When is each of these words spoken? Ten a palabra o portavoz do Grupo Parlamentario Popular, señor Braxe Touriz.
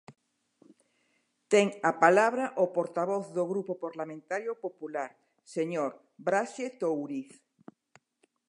Ten 1.51 1.67
a 1.89 1.91
palabra 2.03 2.45
o 2.63 2.65
portavoz 2.77 3.25
do 3.37 3.43
Grupo 3.51 3.73
Parlamentario 3.85 4.53
Popular, 4.65 5.11
señor 5.55 5.91
Braxe 6.27 6.65
Touriz. 6.81 7.31